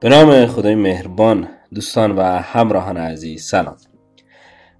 [0.00, 3.76] به نام خدای مهربان دوستان و همراهان عزیز سلام.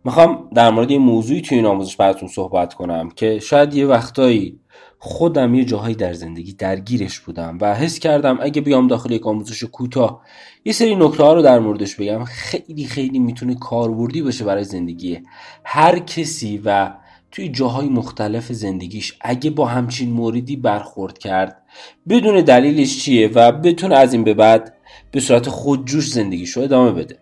[0.05, 4.61] می‌خوام در مورد یه موضوعی توی این آموزش براتون صحبت کنم که شاید یه وقتایی
[4.99, 9.65] خودم یه جاهایی در زندگی درگیرش بودم و حس کردم اگه بیام داخل یک آموزش
[9.65, 10.23] کوتاه
[10.65, 15.21] یه سری نکته ها رو در موردش بگم خیلی خیلی می‌تونه کاربردی باشه برای زندگی
[15.65, 16.93] هر کسی و
[17.31, 19.19] توی جاهای مختلف زندگیش.
[19.21, 21.63] اگه با همچین موردی برخورد کرد
[22.09, 24.78] بدون دلیلش چیه و بتونه از این به بعد
[25.11, 27.19] به صورت خودجوش زندگیش رو ادامه بده.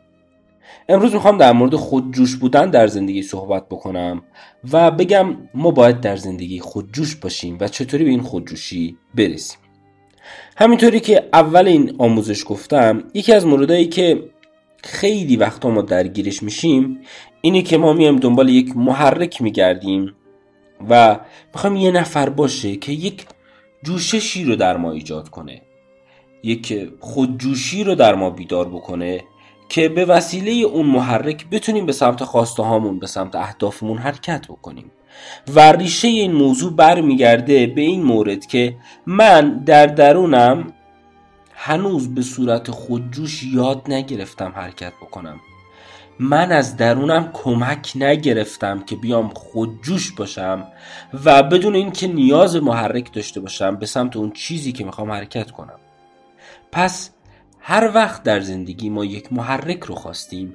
[0.89, 4.23] امروز می‌خوام در مورد خودجوش بودن در زندگی صحبت بکنم
[4.73, 9.59] و بگم ما باید در زندگی خودجوش باشیم و چطوری به این خودجوشی برسیم.
[10.57, 14.31] همینطوری که اول این آموزش گفتم یکی از موردهایی که
[14.85, 17.01] خیلی وقتا ما درگیرش میشیم
[17.41, 20.13] اینی که ما میایم دنبال یک محرک میگردیم
[20.91, 21.21] و
[21.55, 23.27] می‌خوایم یه نفر باشه که یک
[23.83, 25.63] جوششی رو در ما ایجاد کنه.
[26.47, 29.25] یک خودجوشی رو در ما بیدار بکنه
[29.69, 34.91] که به وسیله اون محرک بتونیم به سمت خواسته هامون به سمت اهدافمون حرکت بکنیم.
[35.55, 40.73] و ریشه این موضوع برمیگرده به این مورد که من در درونم
[41.55, 45.41] هنوز به صورت خودجوش یاد نگرفتم حرکت بکنم.
[46.19, 50.67] من از درونم کمک نگرفتم که بیام خودجوش باشم
[51.25, 55.79] و بدون اینکه نیاز محرک داشته باشم به سمت اون چیزی که می‌خوام حرکت کنم.
[56.73, 57.11] پس
[57.61, 60.55] هر وقت در زندگی ما یک محرک رو خواستیم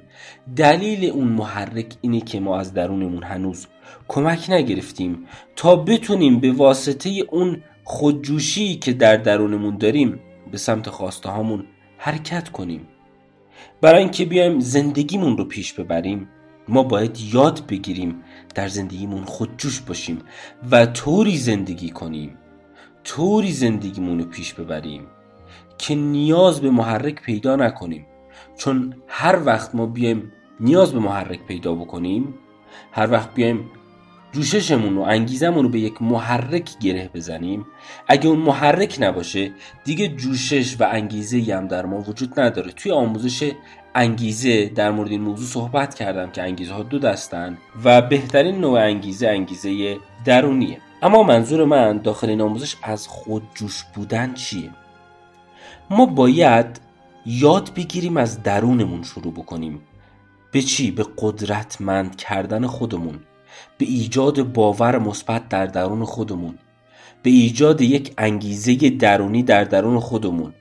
[0.56, 3.66] دلیل اون محرک اینه که ما از درونمون هنوز
[4.08, 11.28] کمک نگرفتیم تا بتونیم به واسطه اون خودجوشی که در درونمون داریم به سمت خواسته
[11.28, 11.64] هامون
[11.98, 12.88] حرکت کنیم.
[13.80, 16.28] برای اینکه بیایم زندگیمون رو پیش ببریم
[16.68, 18.22] ما باید یاد بگیریم
[18.54, 20.18] در زندگیمون خودجوش باشیم
[20.70, 22.38] و طوری زندگی کنیم
[23.04, 25.06] طوری زندگیمون رو پیش ببریم.
[25.82, 28.06] که نیاز به محرک پیدا نکنیم.
[28.56, 32.34] چون هر وقت ما بیایم نیاز به محرک پیدا بکنیم
[32.92, 33.70] هر وقت بیایم
[34.32, 37.66] جوششمون و انگیزمون رو به یک محرک گره بزنیم
[38.08, 39.52] اگه اون محرک نباشه
[39.84, 42.72] دیگه جوشش و انگیزه هم در ما وجود نداره.
[42.72, 43.52] توی آموزش
[43.94, 48.80] انگیزه در مورد این موضوع صحبت کردم که انگیزه ها دو دستن و بهترین نوع
[48.80, 50.78] انگیزه انگیزه درونیه.
[51.02, 54.70] اما منظور من داخل این آموزش از خود جوش بودن چیه؟
[55.90, 56.80] ما باید
[57.26, 59.80] یاد بگیریم از درونمون شروع بکنیم.
[60.52, 63.20] به چی؟ به قدرتمند کردن خودمون.
[63.78, 66.58] به ایجاد باور مثبت در درون خودمون.
[67.22, 70.54] به ایجاد یک انگیزه درونی در درون خودمون.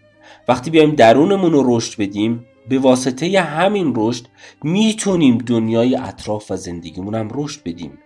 [0.48, 4.26] وقتی بیایم درونمون رو رشد بدیم به واسطه همین رشد
[4.64, 7.98] می‌تونیم دنیای اطراف و زندگیمون هم رشد بدیم.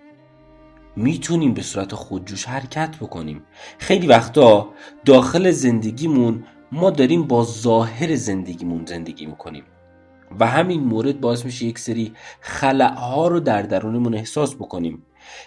[0.96, 3.44] می‌تونیم به صورت خودجوش حرکت بکنیم.
[3.78, 4.70] خیلی وقتا
[5.06, 6.44] داخل زندگیمون
[6.76, 9.64] ما داریم با ظاهر زندگیمون زندگی می‌کنیم
[10.40, 15.04] و همین مورد باعث میشه یک سری خلعها رو در درونمون احساس بکنیم.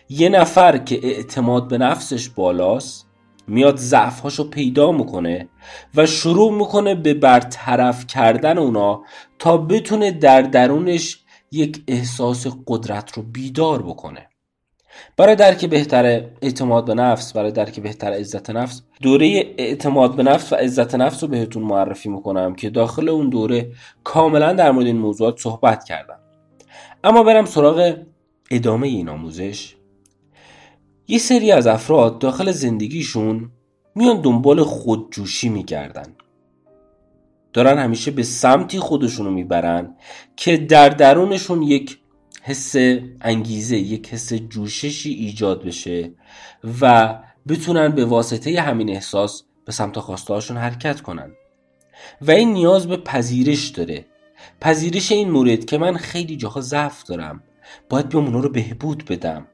[0.09, 3.07] یه نفر که اعتماد به نفسش بالاست
[3.47, 5.49] میاد ضعفهاشو پیدا می‌کنه
[5.95, 9.03] و شروع می‌کنه به برطرف کردن اونا
[9.39, 14.29] تا بتونه در درونش یک احساس قدرت رو بیدار بکنه.
[15.17, 16.05] برای درک بهتر
[16.43, 21.23] اعتماد به نفس برای درک بهتر عزت نفس دوره اعتماد به نفس و عزت نفس
[21.23, 23.71] رو بهتون معرفی می‌کنم که داخل اون دوره
[24.05, 26.19] کاملا در مورد این موضوعات صحبت کردم.
[27.05, 27.97] اما برم سراغ
[28.51, 29.75] ادامه این آموزش.
[31.09, 33.51] یه سری از افراد داخل زندگیشون
[33.95, 36.07] میان دنبال خودجوشی میگردن
[37.53, 39.97] دارن همیشه به سمتی خودشونو می‌برن
[40.37, 41.99] که در درونشون یک
[42.49, 42.75] حس
[43.21, 46.13] انگیزه یک حس جوششی ایجاد بشه
[46.81, 47.15] و
[47.49, 51.33] بتونن به واسطه همین احساس به سمت خواستهاشون حرکت کنن.
[52.23, 54.07] و این نیاز به پذیرش داره.
[54.61, 57.43] پذیرش این مورد که من خیلی جاها ضعف دارم.
[57.89, 59.47] باید بیام اونا رو بهبود بدم.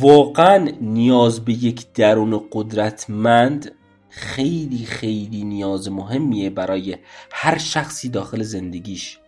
[0.00, 3.72] واقعا نیاز به یک درون قدرتمند
[4.08, 6.96] خیلی خیلی نیاز مهمیه برای
[7.32, 9.18] هر شخصی داخل زندگیش.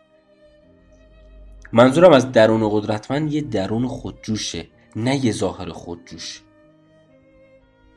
[1.77, 6.43] منظورم از درون قدرتمند یه درون خودجوشه نه یه ظاهر خودجوش.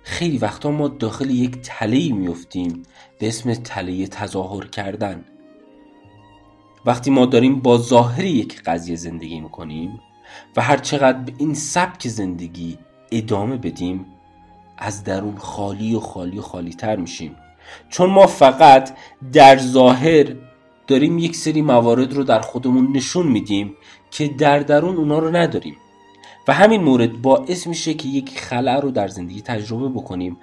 [0.04, 2.84] خیلی وقتا ما داخل یک تله میفتیم
[3.20, 5.26] به اسم تله تظاهر کردن.
[6.86, 10.00] وقتی ما داریم با ظاهر یک قضیه زندگی می‌کنیم
[10.56, 12.78] و هر چقدر به این سبک زندگی
[13.12, 14.06] ادامه بدیم
[14.78, 17.36] از درون خالی و خالی و خالی تر میشیم.
[17.90, 18.98] چون ما فقط
[19.34, 20.36] در ظاهر
[20.89, 23.75] داریم یک سری موارد رو در خودمون نشون میدیم
[24.12, 25.75] که در درون اونا رو نداریم.
[26.47, 30.38] و همین مورد باعث میشه که یک خلع رو در زندگی تجربه بکنیم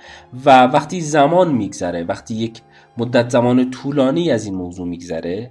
[0.44, 2.60] و وقتی زمان میگذره وقتی یک
[2.98, 5.50] مدت زمان طولانی از این موضوع میگذره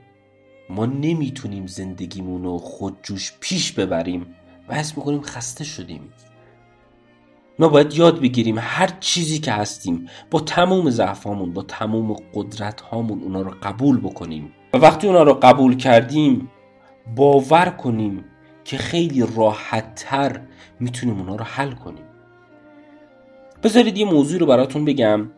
[0.70, 4.26] ما نمی‌تونیم زندگیمون رو خودجوش پیش ببریم
[4.70, 6.02] و حس می‌کنیم خسته شدیم.
[7.60, 13.22] ما باید یاد بگیریم هر چیزی که هستیم با تموم ضعفامون با تموم قدرت هامون
[13.24, 14.52] اونا رو قبول بکنیم.
[14.80, 16.50] وقتی اونا رو قبول کردیم
[17.16, 18.26] باور کنیم
[18.64, 20.42] که خیلی راحت تر
[20.80, 22.04] می‌تونیم اونا رو حل کنیم.
[23.64, 25.30] بذارید یه موضوع رو براتون بگم.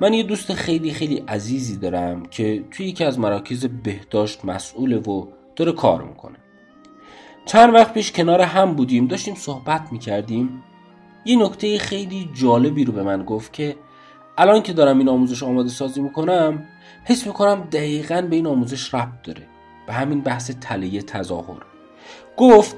[0.00, 5.26] من یه دوست خیلی خیلی عزیزی دارم که توی یکی از مراکز بهداشت مسئوله و
[5.56, 6.36] داره کار می‌کنه.
[7.46, 10.62] چند وقت پیش کنار هم بودیم داشتیم صحبت می‌کردیم.
[11.24, 13.76] یه نکته خیلی جالبی رو به من گفت که
[14.38, 16.66] الان که دارم این آموزش آماده سازی می‌کنم
[17.04, 19.42] حس می‌کنم دقیقا به این آموزش ربط داره.
[19.86, 21.62] به همین بحث تله تظاهر.
[22.36, 22.76] گفت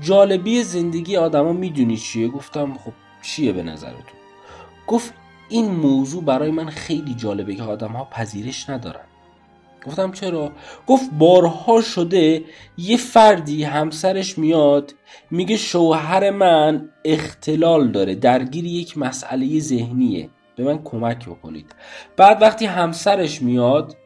[0.00, 2.92] جالبی زندگی آدما می‌دونی چیه؟ گفتم خب
[3.22, 4.18] چیه به نظرتون؟
[4.86, 5.14] گفت
[5.48, 9.04] این موضوع برای من خیلی جالبه که آدم ها پذیرش ندارن.
[9.86, 10.52] گفتم چرا؟
[10.86, 12.44] گفت بارها شده
[12.78, 14.94] یه فردی همسرش میاد
[15.30, 20.30] میگه شوهر من اختلال داره درگیر یک مسئله ذهنیه.
[20.56, 21.74] به من کمک بکنید.
[22.16, 23.96] بعد وقتی همسرش میاد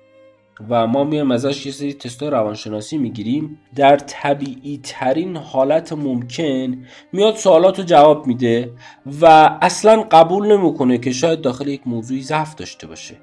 [0.69, 7.37] و ما میایم ازش یه سری تستای روانشناسی می‌گیریم در طبیعی ترین حالت ممکن میاد
[7.37, 8.73] سوالات رو جواب میده
[9.21, 9.27] و
[9.63, 13.17] اصلا قبول نمی‌کنه که شاید داخل یک موضوعی ضعف داشته باشه.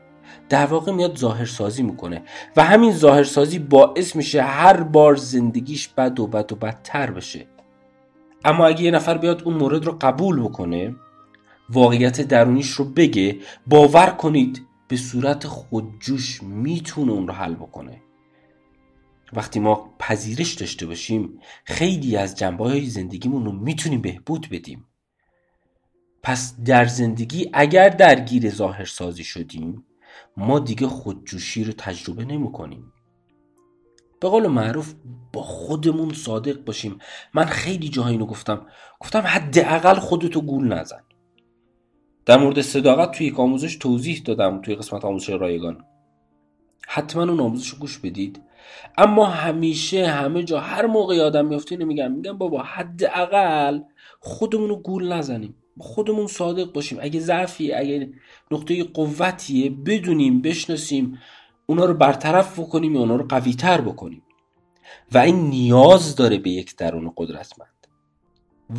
[0.50, 2.22] در واقع میاد ظاهرسازی می‌کنه
[2.58, 7.46] و همین ظاهرسازی باعث میشه هر بار زندگیش بد و بد و بدتر بشه.
[8.46, 10.96] اما اگه یه نفر بیاد اون مورد رو قبول بکنه
[11.70, 18.02] واقعیت درونیش رو بگه باور کنید به صورت خودجوش می‌تونه اون رو حل بکنه.
[19.34, 24.86] وقتی ما پذیرش داشته باشیم خیلی از جنبه های زندگیمون رو می‌تونیم بهبود بدیم.
[26.24, 29.86] پس در زندگی اگر درگیر ظاهرسازی شدیم
[30.38, 32.94] ما دیگه خودجوشی رو تجربه نمی کنیم
[34.20, 34.94] به قول معروف
[35.34, 37.00] با خودمون صادق باشیم.
[37.34, 38.68] من خیلی جاها اینو گفتم.
[39.00, 41.02] گفتم حداقل خودتو گول نزن.
[42.28, 45.86] در مورد صداقت توی یک آموزش توضیح دادم توی قسمت آموزش رایگان.
[46.88, 48.42] حتما اون آموزش رو گوش بدید.
[48.98, 52.12] اما همیشه همه جا هر موقع آدم میفته اینو میگم.
[52.12, 53.80] میگم بابا حداقل
[54.20, 55.56] خودمون رو گول نزنیم.
[55.80, 56.98] خودمون صادق باشیم.
[57.02, 58.10] اگه ضعفی اگه
[58.52, 61.20] نقطه قوتیه بدونیم بشناسیم
[61.66, 64.24] اونا رو برطرف بکنیم یا اونا رو قوی تر بکنیم.
[65.12, 67.88] و این نیاز داره به یک درون قدرتمند.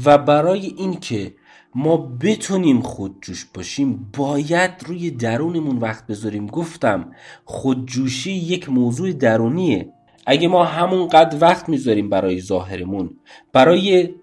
[0.05, 1.35] و برای اینکه
[1.75, 6.47] ما بتونیم خودجوش باشیم باید روی درونمون وقت بذاریم.
[6.47, 7.13] گفتم
[7.45, 9.93] خودجوشی یک موضوع درونیه.
[10.27, 13.11] اگه ما همونقدر وقت می‌ذاریم برای ظاهرمون
[13.53, 14.15] برای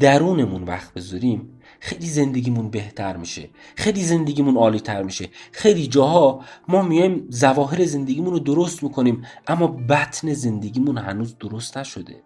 [0.00, 5.28] درونمون وقت بذاریم خیلی زندگیمون بهتر میشه خیلی زندگیمون عالی تر میشه.
[5.52, 12.22] خیلی جاها ما میایم زواهر زندگیمون رو درست می‌کنیم اما بطن زندگیمون هنوز درست نشده.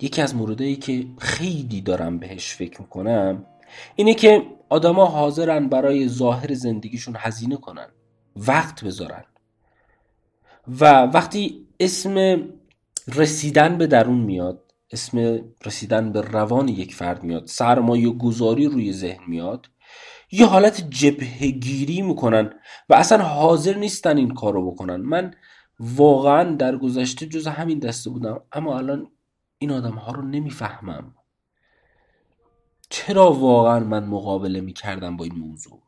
[0.00, 3.46] یکی از موردهایی که خیلی دارم بهش فکر می‌کنم
[3.96, 7.86] اینه که آدما حاضرن برای ظاهر زندگیشون هزینه کنن
[8.36, 9.24] وقت بذارن.
[10.80, 12.44] و وقتی اسم
[13.14, 19.24] رسیدن به درون میاد اسم رسیدن به روان یک فرد میاد سرمایه گذاری روی ذهن
[19.28, 19.66] میاد
[20.32, 22.50] یه حالت جبهگیری می‌کنن
[22.88, 24.96] و اصلا حاضر نیستن این کار رو بکنن.
[24.96, 25.34] من
[25.80, 29.08] واقعا در گذشته جز همین دسته بودم اما الان
[29.58, 31.14] این آدم ها رو نمی‌فهمم.
[32.90, 35.82] چرا واقعا من مقابله می‌کردم با این موضوع؟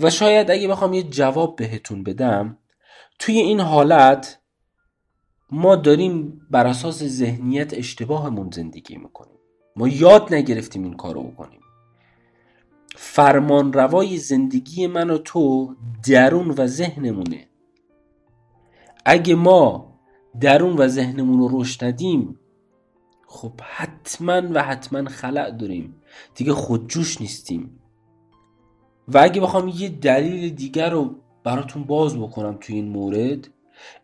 [0.00, 2.58] و شاید اگه بخوام یه جواب بهتون بدم
[3.18, 4.40] توی این حالت
[5.50, 9.38] ما داریم بر اساس ذهنیت اشتباهمون زندگی می‌کنیم.
[9.76, 11.60] ما یاد نگرفتیم این کارو بکنیم.
[12.96, 15.76] فرمان روای زندگی من و تو
[16.08, 17.48] درون و ذهنمونه.
[19.04, 19.94] اگه ما
[20.40, 22.39] درون و ذهنمون رو رشد ندیم
[23.32, 25.94] خب حتما و حتما خلع داریم.
[26.34, 27.80] دیگه خودجوش نیستیم.
[29.08, 33.48] و اگه بخوام یه دلیل دیگر رو براتون باز بکنم توی این مورد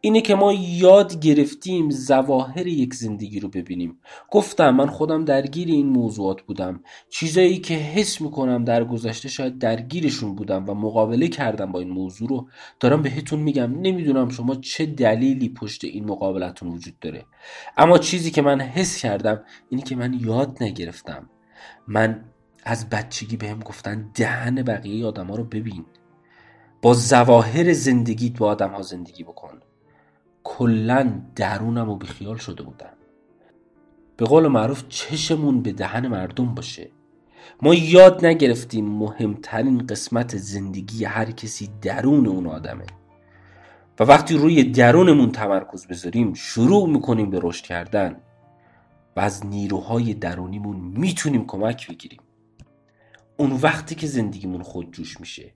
[0.01, 3.99] اینه که ما یاد گرفتیم زواهر یک زندگی رو ببینیم.
[4.31, 6.81] گفتم من خودم درگیر این موضوعات بودم.
[7.11, 12.29] چیزایی که حس می‌کنم در گذشته شاید درگیرشون بودم و مقابله کردم با این موضوع
[12.29, 12.49] رو.
[12.81, 17.27] دارم بهتون میگم نمی‌دونم شما چه دلیلی پشت این مقابلتون وجود داره.
[17.77, 21.31] اما چیزی که من حس کردم اینه که من یاد نگرفتم.
[21.89, 22.25] من
[22.65, 25.85] از بچگی بهم گفتن دهن بقیه آدم ها رو ببین.
[26.83, 29.61] با زواهر زندگیت با آدم ها زندگی بکن.
[30.45, 32.93] کلا درونم و بیخیال شده بودم.
[34.17, 36.91] به قول معروف چشمون به دهن مردم باشه.
[37.63, 42.87] ما یاد نگرفتیم مهمترین قسمت زندگی هر کسی درون اون آدمه.
[44.01, 48.21] و وقتی روی درونمون تمرکز بذاریم شروع می‌کنیم به رشد کردن
[49.17, 52.21] و از نیروهای درونیمون می‌تونیم کمک بگیریم.
[53.37, 55.53] اون وقتی که زندگیمون خودجوش میشه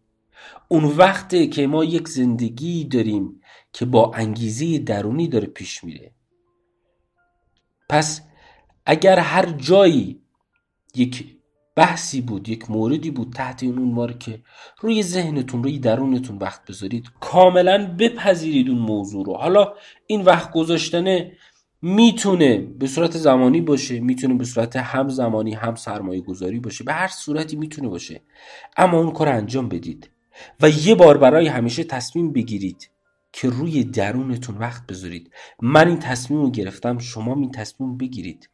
[0.68, 3.40] اون وقتی که ما یک زندگی داریم
[3.72, 6.12] که با انگیزه درونی داره پیش میره.
[7.88, 8.22] پس
[8.86, 10.22] اگر هر جایی
[10.94, 11.36] یک
[11.76, 14.42] بحثی بود یک موردی بود تحت این عنوان که
[14.80, 19.34] روی ذهنتون روی درونتون وقت بذارید کاملا بپذیرید اون موضوع رو.
[19.34, 19.74] حالا
[20.06, 21.32] این وقت گذاشتنه
[21.82, 26.92] می‌تونه به صورت زمانی باشه می‌تونه به صورت هم زمانی هم سرمایه گذاری باشه به
[26.92, 28.20] هر صورتی می‌تونه باشه.
[28.76, 30.10] اما اون کار انجام بدید.
[30.60, 32.90] و یه بار برای همیشه تصمیم بگیرید
[33.32, 35.30] که روی درونتون وقت بذارید.
[35.62, 38.50] من این تصمیم رو گرفتم شما این تصمیم بگیرید.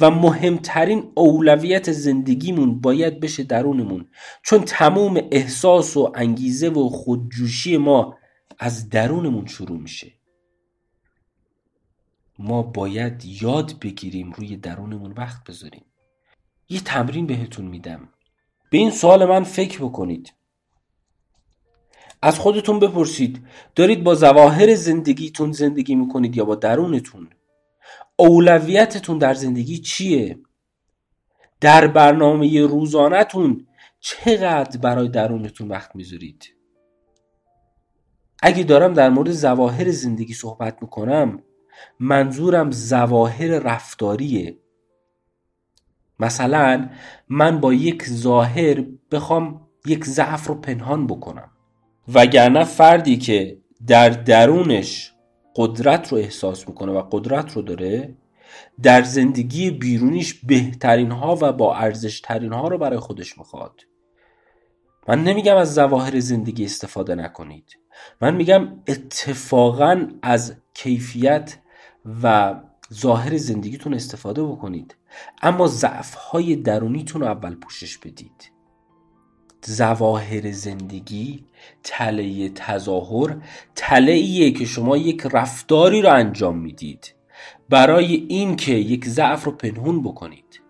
[0.00, 4.08] و مهمترین اولویت زندگیمون باید بشه درونمون.
[4.42, 8.16] چون تموم احساس و انگیزه و خودجوشی ما
[8.58, 10.12] از درونمون شروع میشه.
[12.38, 15.84] ما باید یاد بگیریم روی درونمون وقت بذاریم.
[16.68, 18.08] یه تمرین بهتون میدم.
[18.70, 20.32] به این سوال من فکر بکنید.
[22.22, 27.30] از خودتون بپرسید دارید با زواهر زندگیتون زندگی می‌کنید یا با درونتون؟
[28.16, 30.38] اولویتتون در زندگی چیه؟
[31.60, 33.66] در برنامه روزانهتون
[34.00, 36.54] چقدر برای درونتون وقت می‌ذارید؟
[38.42, 41.42] اگه دارم در مورد زواهر زندگی صحبت می‌کنم
[42.00, 44.58] منظورم زواهر رفتاریه.
[46.18, 46.90] مثلا
[47.28, 51.50] من با یک ظاهر بخوام یک ضعف رو پنهان بکنم.
[52.08, 55.12] وگرنه فردی که در درونش
[55.56, 58.14] قدرت رو احساس می‌کنه و قدرت رو داره
[58.82, 63.80] در زندگی بیرونیش بهترین ها و با ارزش ترین ها رو برای خودش می‌خواد.
[65.08, 67.78] من نمیگم از ظواهر زندگی استفاده نکنید.
[68.20, 71.56] من میگم اتفاقا از کیفیت
[72.22, 72.54] و
[72.94, 74.96] ظاهر زندگیتون استفاده بکنید.
[75.42, 78.50] اما ضعف های درونیتون رو اول پوشش بدید.
[79.64, 81.44] زواهر زندگی
[81.82, 83.36] تله تظاهر
[83.74, 87.14] تله که شما یک رفتاری رو انجام می‌دید.
[87.68, 90.60] برای اینکه یک ضعف رو پنهون بکنید.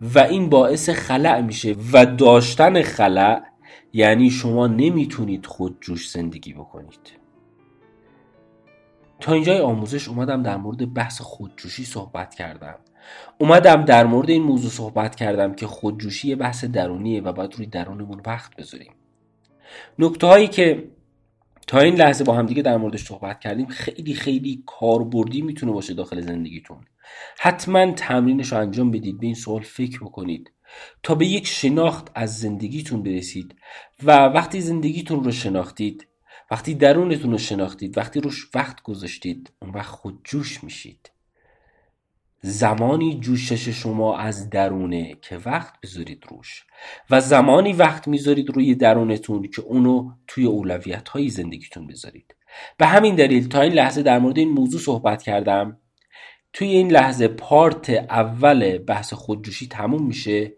[0.00, 1.76] و این باعث خلع میشه.
[1.92, 3.42] و داشتن خلع
[3.92, 7.18] یعنی شما نمی‌تونید خود جوش زندگی بکنید.
[9.20, 12.78] تا اینجای آموزش اومدم در مورد بحث خودجوشی صحبت کردم.
[13.38, 18.22] اومدم در مورد این موضوع صحبت کردم که خودجوشی بحث درونیه و باید روی درونمون
[18.26, 18.92] وقت بذاریم.
[19.98, 20.88] نکته هایی که
[21.66, 26.20] تا این لحظه با همدیگه در موردش صحبت کردیم خیلی خیلی کاربردی می‌تونه باشه داخل
[26.20, 26.84] زندگیتون.
[27.38, 30.52] حتما تمرینش رو انجام بدید به این سوال فکر بکنید.
[31.02, 33.54] تا به یک شناخت از زندگیتون برسید
[34.02, 36.08] و وقتی زندگیتون رو شناختید
[36.50, 41.10] وقتی درونتون رو شناختید وقتی روش وقت گذاشتید اون وقت خود جوش میشید.
[42.40, 46.64] زمانی جوشش شما از درونه که وقت بذارید روش
[47.10, 52.34] و زمانی وقت می‌ذارید روی درونتون که اونو توی اولویت های زندگیتون بذارید.
[52.76, 55.78] به همین دلیل تا این لحظه در مورد این موضوع صحبت کردم.
[56.52, 60.52] توی این لحظه پارت اول بحث خودجوشی تموم میشه.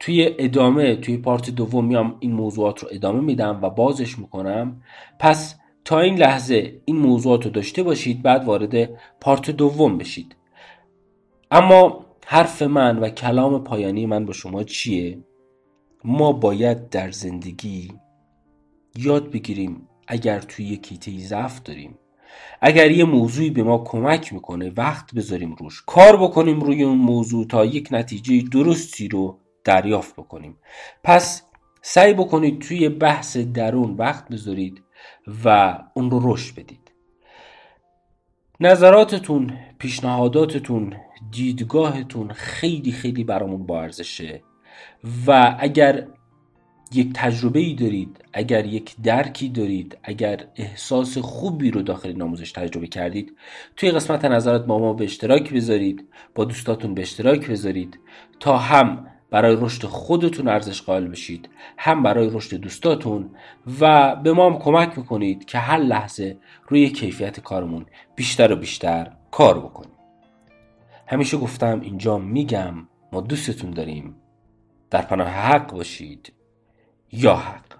[0.00, 4.82] توی ادامه توی پارت دوم میام این موضوعات رو ادامه میدم و بازش می‌کنم.
[5.18, 5.54] پس
[5.84, 8.90] تا این لحظه این موضوعات رو داشته باشید بعد وارد
[9.20, 10.36] پارت دوم بشید.
[11.54, 15.18] اما حرف من و کلام پایانی من با شما چیه؟
[16.04, 17.92] ما باید در زندگی
[18.96, 21.98] یاد بگیریم اگر توی یک کیته ضعف داریم.
[22.60, 25.82] اگر یه موضوعی به ما کمک می‌کنه وقت بذاریم روش.
[25.86, 30.58] کار بکنیم روی اون موضوع تا یک نتیجه درستی رو دریافت بکنیم.
[31.04, 31.42] پس
[31.82, 34.82] سعی بکنید توی بحث درون وقت بذارید
[35.44, 36.92] و اون رو رشد بدید.
[38.60, 40.94] نظراتتون پیشنهاداتتون
[41.30, 44.42] دیدگاهتون خیلی خیلی برامون با ارزشه.
[45.26, 46.06] و اگر
[46.94, 52.52] یک تجربه ای دارید اگر یک درکی دارید اگر احساس خوبی رو داخل این آموزش
[52.52, 53.36] تجربه کردید
[53.76, 57.98] توی قسمت نظرات با ما به اشتراک بذارید با دوستاتون به اشتراک بذارید
[58.40, 63.30] تا هم برای رشد خودتون ارزش قائل بشید هم برای رشد دوستاتون
[63.80, 66.36] و به ما هم کمک می‌کنید که هر لحظه
[66.68, 69.93] روی کیفیت کارمون بیشتر و بیشتر کار بکنیم
[71.06, 72.74] همیشه گفتم اینجا میگم
[73.12, 74.16] ما دوستتون داریم.
[74.90, 76.32] در پناه حق باشید.
[77.12, 77.73] یا حق.